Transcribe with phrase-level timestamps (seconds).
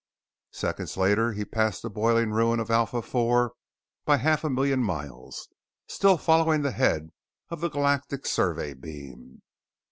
[0.49, 3.51] Seconds later he passed the boiling ruin of Alpha IV
[4.03, 5.47] by a half million miles,
[5.87, 7.11] still following the head
[7.51, 9.43] of the Galactic Survey Beam.